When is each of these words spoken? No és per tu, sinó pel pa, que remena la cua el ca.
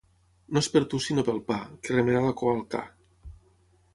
No 0.55 0.61
és 0.63 0.69
per 0.75 0.79
tu, 0.93 0.99
sinó 1.07 1.25
pel 1.27 1.37
pa, 1.51 1.59
que 1.83 1.93
remena 1.95 2.23
la 2.25 2.33
cua 2.41 2.57
el 2.57 2.63
ca. 2.75 2.81